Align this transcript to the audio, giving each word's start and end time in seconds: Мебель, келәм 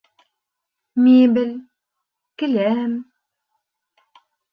Мебель, 1.03 1.53
келәм 2.43 2.95